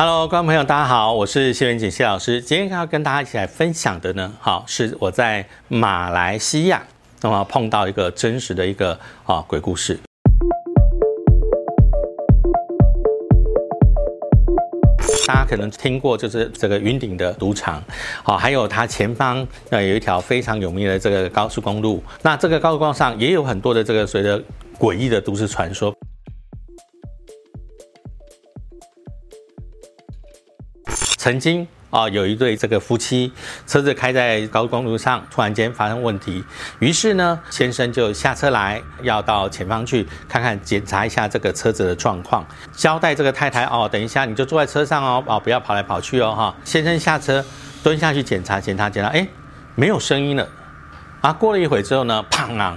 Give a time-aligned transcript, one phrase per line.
[0.00, 2.40] Hello，观众朋友，大家好，我是谢元锦谢老师。
[2.40, 6.80] 今天要跟大家一起来分享的呢，好是我在马来西亚
[7.20, 9.98] 那么碰到一个真实的一个啊鬼故事。
[15.26, 17.82] 大家可能听过，就是这个云顶的赌场，
[18.22, 22.00] 好，还有它前方呃有一条非常有名的这个高速公路。
[22.22, 24.40] 那这个高速公路上也有很多的这个随着
[24.78, 25.92] 诡异的都市传说。
[31.18, 33.32] 曾经啊，有一对这个夫妻，
[33.66, 36.44] 车子开在高速公路上，突然间发生问题，
[36.78, 46.54] 于是呢，先生就下车来，要到前方去看看，检查一下这个车子的状况，交代这个太太哦，等一下你就坐在车上哦，哦，不要跑来跑去哦，哈。
[46.62, 47.44] 先生下车
[47.82, 49.26] 蹲下去检查，检查，检查，哎，
[49.74, 50.46] 没有声音了。
[51.20, 52.76] 啊，过了一会之后呢，砰啊，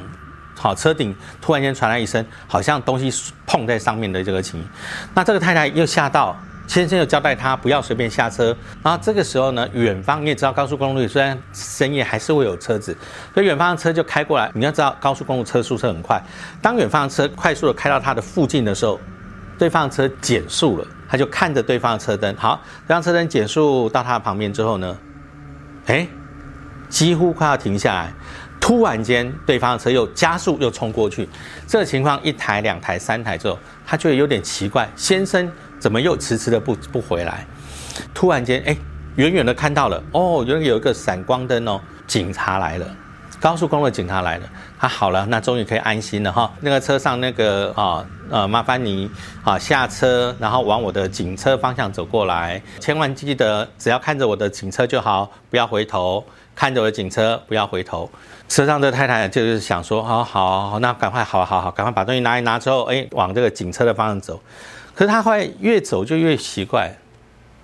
[0.57, 4.65] 好，车顶突然间传来一声，好像东西碰在上面的这个情，
[5.13, 6.35] 那这个太太又吓到。
[6.71, 12.95] 先生又交代他不要随便下车，然后这个时候呢，远方你也知道高速公路虽然深夜还是会有车子，
[13.33, 14.49] 所以远方的车就开过来。
[14.55, 16.23] 你要知道高速公路车速是很快，
[16.61, 18.97] 当远方的车快速的开到他的附近的时候，
[19.57, 24.97] 对方的车减速了，他就看着对方的车灯，好，对方车灯减速到他的旁边之后呢，
[25.87, 26.07] 哎，
[26.87, 28.13] 几乎快要停下来，
[28.61, 31.27] 突然间对方的车又加速又冲过去，
[31.67, 35.51] 这个情况一台两台三台之后，他觉得有点奇怪，先生。
[35.81, 37.43] 怎么又迟迟的不不回来？
[38.13, 38.77] 突然间，哎，
[39.15, 42.85] 远远的看到了，哦，原来有一个闪光灯哦，警察来了，
[43.39, 44.43] 高速公路警察来了。
[44.79, 46.51] 他好了，那终于可以安心了哈。
[46.59, 49.09] 那个车上那个啊，呃，麻烦你
[49.43, 52.61] 啊下车，然后往我的警车方向走过来。
[52.79, 56.23] 千万记得，只要看着我的警车就好，不要回头。
[56.53, 58.07] 看着我的警车，不要回头。
[58.47, 64.39] 车上的太太就是想说，好好，那赶快，好好好，赶快把东西拿一拿之后，哎，往这个警车的方向走。
[64.93, 66.93] 可是他会越走就越奇怪，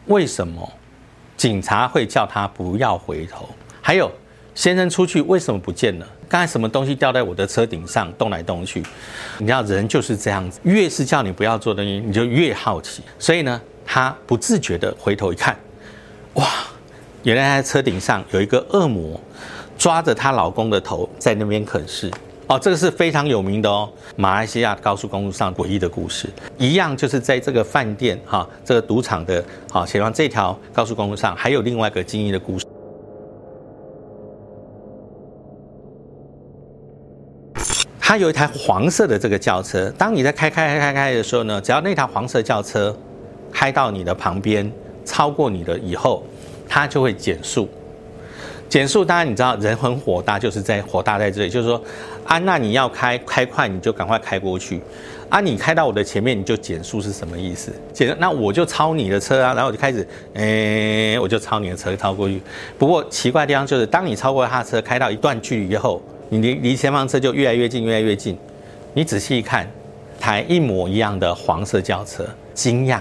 [0.05, 0.71] 为什么
[1.35, 3.47] 警察会叫他不要回头？
[3.81, 4.11] 还有
[4.55, 6.07] 先生出去为什么不见了？
[6.29, 8.83] 刚才什么东西掉在我的车顶上动来动去？
[9.37, 13.01] 你知道人就是这样子，越是叫你不要做东西，你就越好奇。
[13.17, 15.57] 所以呢，他不自觉的回头一看，
[16.33, 16.45] 哇，
[17.23, 19.19] 原来在车顶上有一个恶魔
[19.77, 22.11] 抓着她老公的头在那边啃噬。
[22.47, 32.65] 哦，这个是非常有名的哦，马来西亚高速公路上诡异的故事，一样就是在这个饭店哈，这个赌场的，好，前方这条高速公路上还有另外一个惊异的故事。
[37.99, 42.95] 它有一台黄色的这个轿车，当你在开开开开开的时候呢，只要那台黄色轿车
[43.51, 44.71] 开到你的旁边，
[45.03, 46.23] 超过你的以后，
[46.69, 47.67] 它就会减速。
[48.69, 51.81] 减速，当然你知道人很火大，就是在火大在这里，就是说，
[52.27, 54.81] 啊，那你要开开快，你就赶快开过去，
[55.29, 57.71] 啊，你开到我的前面，你就减速是什么意思？
[57.93, 62.41] 减，那我就超你的车啊，然后我就开始，诶，我就超你的车超过去。
[62.77, 68.37] 不过奇怪的地方就是，当你超过他车，开到一段距离以后，你离离前方车就越来越近，越来越近。
[68.93, 69.65] 你仔细一看，
[70.19, 72.99] 台一模一样的黄色轿车，惊讶。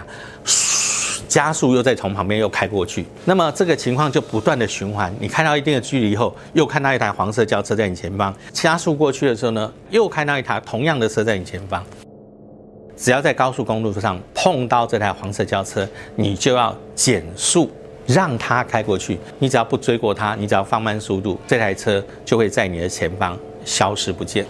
[1.36, 5.14] 加速又再从旁边又开过去，那么这个情况就不断的循环。
[5.20, 11.84] 你开到一定的距离以后，又看到一台黄色轿车在你前方加速过去的时候呢，又看到一台同样的车在你前方。
[12.97, 17.70] 只要在高速公路上碰到这台黄色轿车，你就要减速
[18.06, 19.18] 让它开过去。
[19.38, 24.47] 你只要不追过它，你只要放慢速度，这台车就会在你的前方消失不见。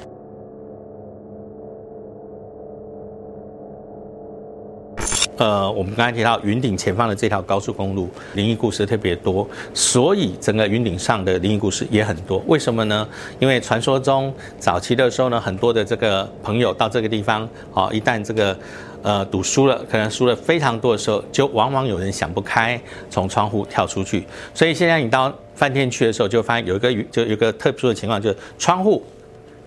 [5.36, 12.42] 呃，我们刚才提到云顶前方的这条高速公路，灵异故事特别多，所以整个云顶上的灵异故事也很多。
[12.47, 13.06] 为什么呢？
[13.38, 18.58] 因为传说中早期的时候呢，很多的这个朋友到这个地方，啊，一旦这个
[19.02, 22.80] 呃赌输了，可能输了非常多的时候，就往往有人想不开，
[23.10, 24.24] 从窗户跳出去。
[24.54, 29.04] 所以现在你到饭店去的时候，就发现有一个就有一个特殊的情况，就是窗户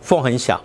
[0.02, 0.60] 缝很小。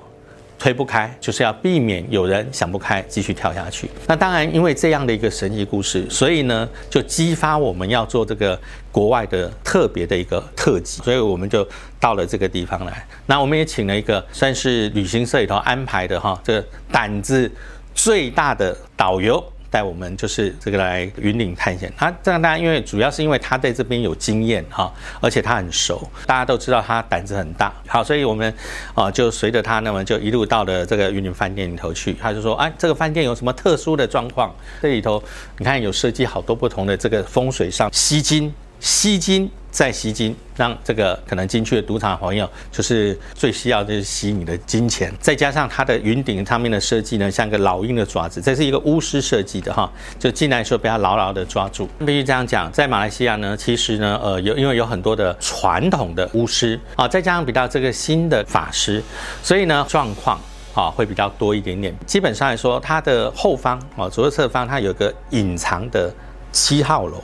[0.64, 3.86] 推不开，就是要避免有人想不开继续跳下去。
[4.06, 8.58] 那当然，因为这样的一个神奇故事，所以呢，就激发我们要做这个
[8.90, 11.68] 国外的特别的一个特辑，所以我们就
[12.00, 13.06] 到了这个地方来。
[13.26, 17.52] 那我们也请了一个算是旅行社里头安排的哈，这个胆子
[17.94, 19.44] 最大的导游。
[19.74, 28.54] 带我们就是这个来云岭探险，他这样大家因为主要是因为他在这边有经验哈，而且他很熟，大家都知道他胆子很大，好，所以我们
[28.94, 32.12] 啊就随着他，那么就一路到了这个云岭饭店里头去。
[32.14, 34.54] 他就说，哎，这个饭店有什么特殊的状况？
[34.80, 35.20] 这里头
[35.58, 45.12] 你看有设计好多不同的这个风水上吸金吸金再吸金，让这个可能进去的赌场朋友就是最需要就是吸你的金钱。
[45.18, 51.88] 再加上它的云顶上面的设计呢，像个老鹰的爪子，这是一个巫师设计的哈，就进来的时候被它牢牢的抓住。
[51.98, 59.02] 必须这样讲，在马来西亚呢，其实呢，呃，有因为有很多的传统的巫师啊，再加上比较这个新的法师，
[59.42, 60.40] 所以呢，状况。
[60.74, 61.94] 啊，会比较多一点点。
[62.04, 66.12] 基本上来说，它的后方啊，左右侧方，它有个隐藏的
[66.50, 67.22] 七号楼。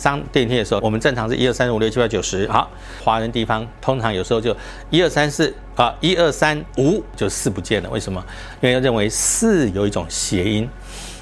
[0.00, 2.48] 上电梯的时候，我们正常是一二三四五六七八九十。
[2.48, 2.70] 好，
[3.04, 4.56] 华人地方通常有时候就
[4.90, 7.90] 一二三四啊，一二三五就四不见了。
[7.90, 8.24] 为什么？
[8.60, 10.68] 因为认为四有一种谐音。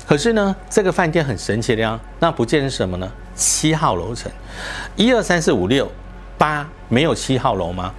[0.06, 3.11] 可是呢，这个饭店很神奇的呀，那不见是什么呢？
[3.34, 4.31] 七号楼层，
[4.94, 5.90] 一二三四五六。
[6.38, 7.94] 八没有七号楼吗？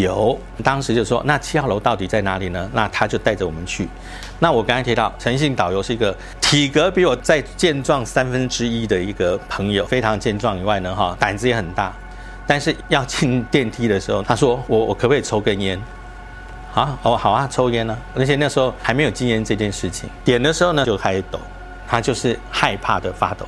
[0.00, 2.70] 有，当时就说那七号楼到底在哪里呢？
[2.72, 3.86] 那他就带着我们去。
[4.38, 11.92] 那我刚才提到诚信导游是一个体格比我再健壮三分之一的一个朋友，非常健壮以外呢，哈，胆子也很大。
[12.46, 15.78] 但是要进电梯的时候，他说我我可不可以抽根烟？
[16.74, 17.96] 啊，哦好啊，抽烟呢。
[18.14, 21.38] 而且那时候还没有禁烟这件事情，点的时候呢就开始抖，
[21.86, 23.46] 他就是害怕的发抖。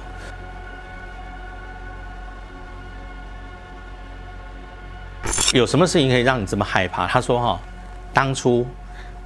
[5.55, 7.06] 有什么事情可以让你这么害怕？
[7.06, 7.56] 他说：“哈，
[8.12, 8.67] 当初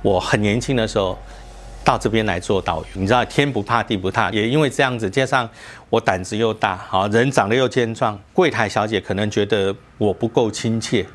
[0.03, 1.19] 我很年轻的时候
[1.83, 5.49] 到这边来做导游，你知道天不怕地不怕，也因为这样子，加上
[5.89, 11.07] 我胆子又大，好人长得又健壮，柜台小姐可能觉得我不够亲切，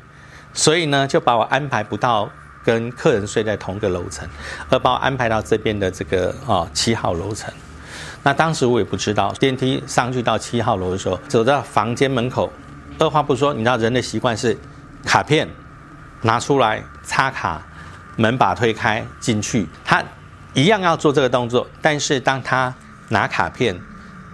[0.52, 2.28] 所以呢就把我安排不到
[2.64, 4.28] 跟客人睡在同个楼层，
[4.68, 7.54] 而把我安排到这边的这个啊七号楼层。
[8.24, 12.52] 那当时我也不知道，电梯上去到七号楼的时候，走到房间门口，
[12.98, 14.58] 二话不说，你知道人的习惯是。”
[15.04, 15.48] 卡片
[16.22, 17.60] 拿出来插卡，
[18.16, 20.02] 门把推开进去，他
[20.54, 21.66] 一样要做这个动作。
[21.82, 22.74] 但是当他
[23.08, 23.78] 拿卡片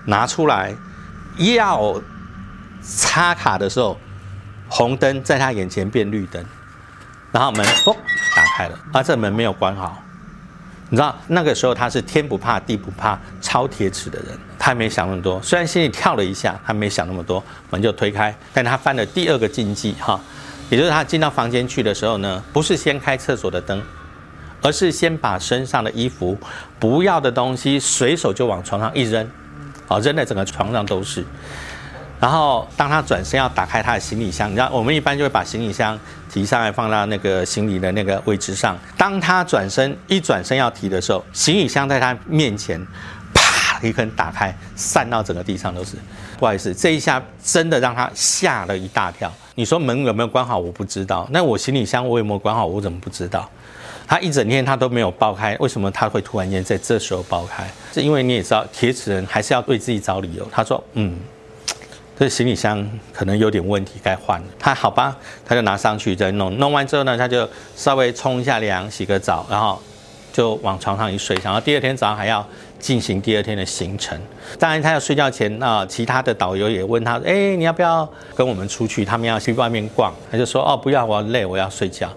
[0.07, 0.75] 拿出来
[1.37, 2.01] 要
[2.83, 3.99] 插卡的时候，
[4.69, 6.45] 红灯在他眼前变绿灯，
[7.33, 7.95] 然后门嘣
[8.37, 10.03] 打开了，而这门没有关好。
[10.89, 15.41] 你知道那个时候他是天不怕地不怕超铁齿的人，他没想那么多。
[15.43, 18.35] 虽然心里跳了一下，他没想那么多，门就推开。
[18.53, 20.21] 但他犯了第二个禁忌哈。
[20.71, 23.83] 也就是他进到房间去的时候呢，不是先开厕所的灯，
[24.63, 26.39] 而是先把身上的衣服、
[26.79, 29.29] 不要的东西随手就往床上一扔，
[29.87, 31.23] 好扔在整个床上都是。
[32.19, 35.99] 然后当他转身要打开他的行李箱，你知道我们一般就会把行李箱
[36.31, 38.79] 提上来放到那个行李的那个位置上。
[38.97, 42.81] 当他转身一转身要提的时候，行李箱在他面前
[43.35, 43.61] 啪。
[43.83, 45.97] 一声打开，散到整个地上都是。
[46.39, 49.33] 不好意思，这一下真的让他吓了一大跳。
[49.55, 50.59] 你说门有没有关好？
[50.59, 51.27] 我不知道。
[51.31, 52.65] 那我行李箱我有没有关好？
[52.67, 53.49] 我怎么不知道？
[54.07, 57.69] 他一整天他都没有爆开，为什么他会突然间在这时候爆开？
[57.93, 60.47] 是因为你也知道，铁齿人还是要为自己找理由。
[60.51, 61.17] 他说：“嗯，
[62.19, 66.57] 这行李箱可能有点问题，该换了。”他好吧，他就拿上去再弄。
[66.59, 69.81] 弄完之后呢，他就稍微冲一下凉，洗个澡，然后
[70.33, 71.39] 就往床上一睡。
[71.45, 72.45] 然后第二天早上还要。
[72.81, 74.19] 进行第二天的行程。
[74.59, 79.05] 当然，他要睡觉前，那其他的导游也问他：“哎，你要不要跟我们出去？
[79.05, 82.11] 他们要去外面逛。”他就说：“哦，不要，我要累，我要睡觉。”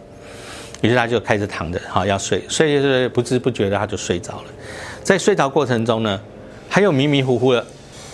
[0.82, 2.44] 于是他就开始躺着，好要睡。
[2.50, 4.46] 睡着不知不觉的他就睡着了。
[5.04, 6.20] 在睡着过程中呢，
[6.70, 7.66] 他又迷迷糊糊的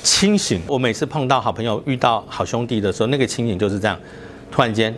[0.03, 0.61] 清醒。
[0.67, 3.97] 我每次碰到好朋友、遇到好兄弟的时候，那个清醒就是这样：
[4.51, 4.93] 突然间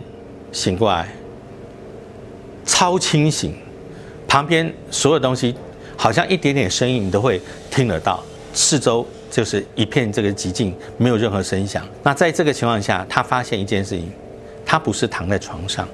[0.52, 1.08] 醒过来，
[2.64, 3.54] 超清醒，
[4.26, 5.54] 旁边所有东西。
[6.02, 7.40] 好像一点点声音你都会
[7.70, 8.20] 听得到，
[8.52, 11.86] 四周就是一片这个寂静，没有任何声响。
[12.02, 14.10] 那在这个情况下，他发现一件事情，
[14.66, 15.88] 他不是躺在床上，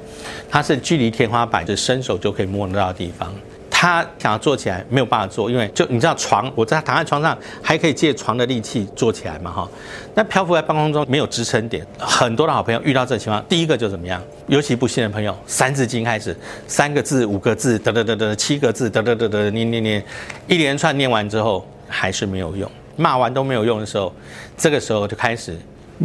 [0.49, 3.35] 他是距离天花板就伸手就可以摸得到的地方。
[3.81, 9.69] 他想要坐起来没有办法坐，因为就你知道床，我在躺在床上还可以借床的力气坐起来嘛哈。
[10.17, 14.21] 那漂浮在半空中没有支撑点，很多的好朋友遇到这情况，第一个就怎么样？
[14.49, 20.05] 尤其不信的朋友，三字经开始，三个字、五个字，得得得得，七个字，得得得得，念念念，
[20.49, 24.13] 一连串念完之后还是没有用，骂完都没有用的时候，
[24.57, 25.57] 这个时候就开始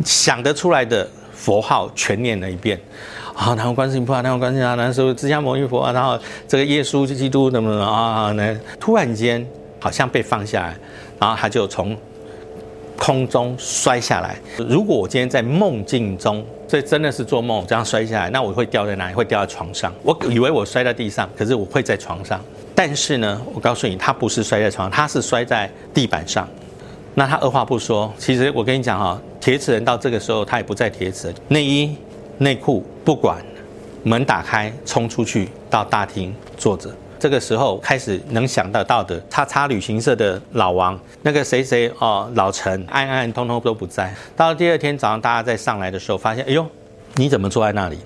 [0.06, 1.10] 想得出来的
[1.44, 2.80] 佛号全念了一遍。
[3.36, 8.32] 啊，然后观世音菩萨，然后观世音啊，然后释迦牟尼佛，然后这个耶稣基督怎么怎么啊？
[8.34, 9.46] 那突然间
[9.80, 10.78] 好像被放下来，
[11.20, 11.98] 然后他就从
[12.96, 14.38] 空中摔下来。
[14.70, 19.14] 如果我今天在梦境中，这真的是做梦这样摔下来，那我会掉在哪里？
[19.14, 19.92] 会掉在床上。
[20.04, 22.40] 我以为我摔在地上，可是我会在床上。
[22.76, 26.48] 但是呢，我告诉你，他不是摔在床上，他是摔在地板上。
[27.16, 31.94] 那他二话不说，其实我跟你讲哈，铁齿人到这个时候他也不再铁齿，内衣。
[32.38, 33.44] 内裤不管，
[34.02, 36.90] 门打开冲出去到大厅坐着。
[37.20, 44.16] 这个时候开始能想得到的，叉叉旅行社的老王，那个谁谁哦，老陈、安安，通通都不在。
[44.34, 46.66] 到了第二天早上，大家再上来的时候，发现，哎呦，
[47.16, 48.00] 你怎么坐在那里？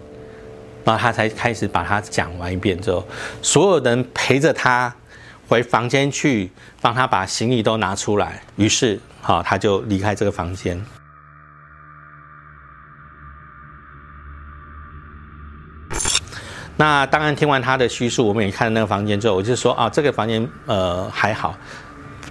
[0.84, 3.06] 然后他才开始把他讲完一遍之后，
[3.44, 4.92] 所有人陪着他
[5.48, 6.50] 回房间去，
[6.82, 8.42] 帮他把行李都拿出来。
[8.56, 10.84] 于是，好，他就离开这个房间。
[16.78, 21.56] 那当然，听完他的叙述，我们也看了那个房间之后，我就说啊，这个房间呃还好。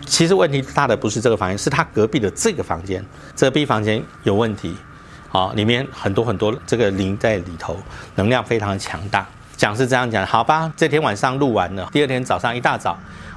[0.07, 4.75] 其实问题大的不是这个房间，是他隔壁的这个房间，这 B 房间有问题。
[5.33, 7.77] 啊，里面很多很多这个灵在里头，
[8.15, 9.27] 能量非常的强大。
[9.55, 10.73] 讲是这样讲，好吧？
[10.77, 12.97] 这天晚上录完了，第二天早上一大早，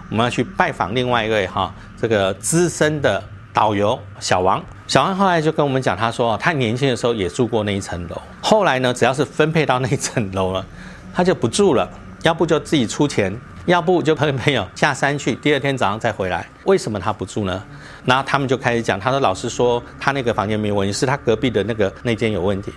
[0.09, 4.63] 我们要去拜访另外一位哈，这个资深的导游小王。
[4.87, 10.65] 小王后来就跟我们讲，他说他年轻的时候也住过那一层楼，后来呢，只要是分配到那一层楼了。
[11.13, 11.89] 他就不住了，
[12.23, 13.35] 要不就自己出钱，
[13.65, 16.47] 要不就跟朋友下山去，第二天早上再回来。
[16.65, 17.63] 为什么他不住呢？
[18.05, 22.71] 然后他们就开始讲，他说老师说他那个房间没有问题，是他隔壁的那个那间有问题。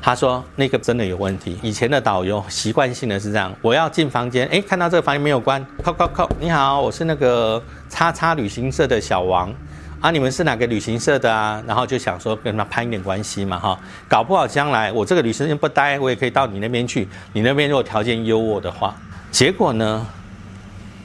[0.00, 1.58] 他说那个真的有问题。
[1.60, 9.52] 以前的导游习惯性的是这样，我要进房间，哎，看到这个房间没有关，扣扣扣，你好，我是那个叉叉旅行社的小王。
[10.00, 11.60] 啊，你们是哪个旅行社的啊？
[11.66, 17.08] 然后就想说跟他攀一点关系嘛，哈，搞不好将来我这个旅行社不待，我也可以到你那边去。
[17.32, 18.96] 你那边如果条件优渥的话，
[19.32, 20.06] 结果呢，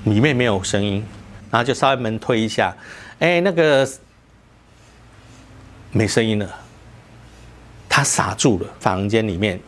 [0.04, 1.04] 里面没有声音，
[1.50, 2.72] 然后就稍微门推一下，
[3.18, 3.88] 哎，那个
[5.92, 6.48] 没声音了，
[7.90, 8.68] 他傻住了。
[8.80, 9.60] 房间里面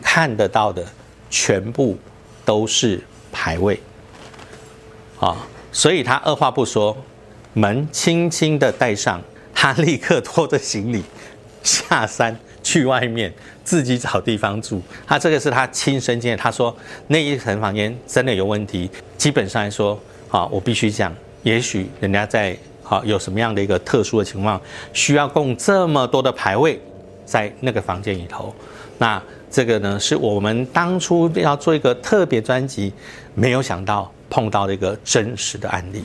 [0.00, 0.82] 看得到的
[1.28, 1.98] 全部
[2.46, 3.78] 都是牌位，
[5.18, 5.36] 啊，
[5.70, 6.96] 所以他二话不说。
[7.52, 9.20] 门轻轻的带上，
[9.54, 11.02] 他立刻拖着行李
[11.62, 13.32] 下山去外面
[13.64, 14.80] 自己找地方住。
[15.06, 16.74] 他这个是他亲身经验，他说
[17.08, 18.88] 那一层房间真的有问题。
[19.18, 19.98] 基本上来说，
[20.30, 24.60] 啊，我必须讲，也许人家在好有什么样的一个特殊的情况，
[24.92, 26.80] 需要供这么多的牌位
[27.24, 28.54] 在那个房间里头。
[28.98, 32.92] 那这个呢，是我们当初要做一个特别专辑，
[33.34, 36.02] 没有想到碰到的一个真实的案例。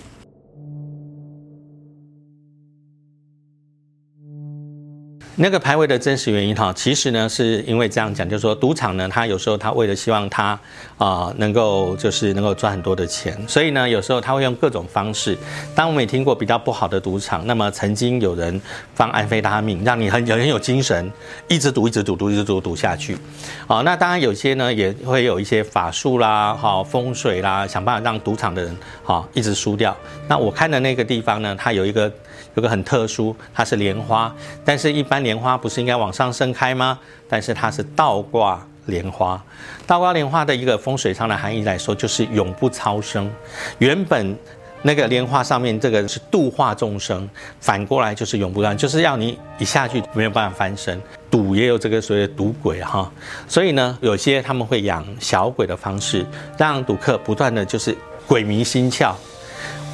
[5.37, 10.57] 那个排位的真实原因哈，其实呢是因为这样讲，就是说赌场呢，他有时候他为了希望他
[10.97, 15.37] 啊能够就是能够赚很多的钱，所以呢有时候他会用各种方式。
[15.75, 18.61] 当我们也听过比较不好的赌场，那么曾经有人
[18.93, 21.11] 放安非他命，让你很有很有精神，
[21.49, 23.17] 一直赌一直赌赌一直赌赌下去。
[23.67, 29.93] 啊，那当然有些呢也会有一些法术啦、哈风水啦，想办法让赌场的人哈一直输掉。
[30.29, 32.09] 那我看的那个地方呢，它有一个。
[32.55, 36.99] 有个很特殊，它是莲花，但是一般莲花不是应该往上盛开吗？
[37.27, 39.41] 但是它是倒挂莲花，
[39.87, 43.29] 倒挂莲花的一个风水上的含义来说，就是永不超生。
[43.79, 44.37] 原本
[44.83, 47.27] 那个莲花上面这个是度化众生，
[47.59, 51.01] 反过来就是永不断，就是要你一下去没有办法翻身。
[51.31, 53.11] 赌也有这个所谓的赌鬼哈，
[53.47, 56.25] 所以呢，有些他们会养小鬼的方式，
[56.57, 59.13] 让赌客不断的就是鬼迷心窍。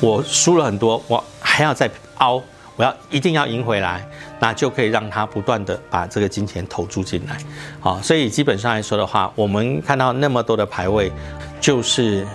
[0.01, 1.89] 我输了很多，我还要再
[2.21, 2.41] 凹。
[2.77, 4.03] 我要一定要赢回来，
[4.39, 7.37] 那就可以让他不断的把这个金钱投注进来，
[7.81, 11.11] 好，所以基本上来说的话，我们看到那么多的牌位，
[11.59, 12.25] 就是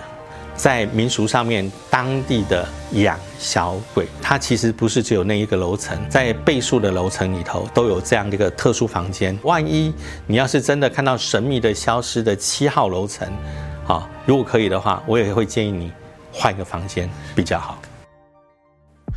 [0.55, 9.37] 在民俗上面当地的养小鬼，它其实不是只有那一个楼层，在倍数的楼层里头都有这样的一个特殊房间。
[9.41, 9.91] 万一
[10.27, 13.27] 你要是真的看到神秘的消失的七号楼层，
[13.87, 15.91] 啊，如果可以的话，我也会建议你
[16.31, 17.77] 换一个房间比较好。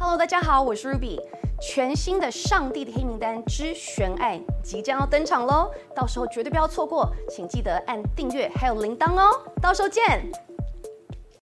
[0.03, 1.21] Hello，大家好，我是 Ruby。
[1.61, 10.33] 全新的《上帝的黑名单之悬案》即将要登场喽，到时候绝对不要错过，请记得按订阅还有铃铛哦，到时候见。